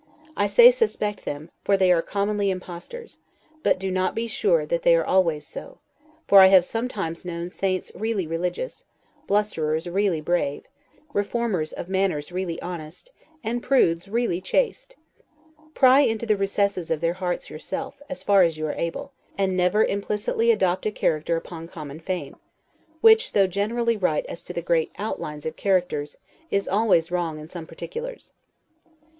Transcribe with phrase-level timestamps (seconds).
[0.35, 3.19] I say suspect them, for they are commonly impostors;
[3.61, 5.77] but do not be sure that they are always so;
[6.27, 8.85] for I have sometimes known saints really religious,
[9.27, 10.63] blusterers really brave,
[11.13, 13.11] reformers of manners really honest,
[13.43, 14.95] and prudes really chaste.
[15.75, 19.55] Pry into the recesses of their hearts yourself, as far as you are able, and
[19.55, 22.37] never implicitly adopt a character upon common fame;
[23.01, 26.17] which, though generally right as to the great outlines of characters,
[26.49, 28.33] is always wrong in some particulars.